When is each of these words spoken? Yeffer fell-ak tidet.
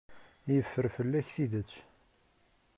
Yeffer 0.53 0.85
fell-ak 0.95 1.27
tidet. 1.35 1.71